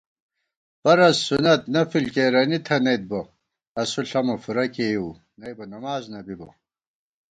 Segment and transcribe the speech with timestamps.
[0.83, 3.21] فَرض، سُنت، نَفِل کېرَنی تھنَئیت بہ
[3.81, 6.49] اسُو ݪَمہ فُورہ کېیؤ، نئیبہ نماڅ نہ بِبہ